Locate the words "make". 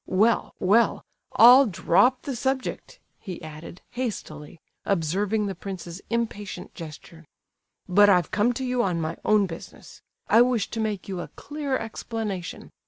10.79-11.07